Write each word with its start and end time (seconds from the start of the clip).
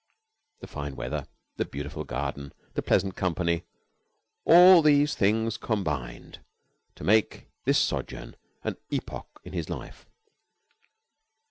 The 0.61 0.67
fine 0.67 0.95
weather, 0.95 1.27
the 1.57 1.65
beautiful 1.65 2.05
garden, 2.05 2.53
the 2.73 2.81
pleasant 2.81 3.15
company 3.15 3.65
all 4.45 4.81
these 4.81 5.13
things 5.13 5.57
combined 5.57 6.39
to 6.95 7.03
make 7.03 7.49
this 7.65 7.77
sojourn 7.77 8.35
an 8.63 8.77
epoch 8.91 9.27
in 9.43 9.53
his 9.53 9.69
life. 9.69 10.07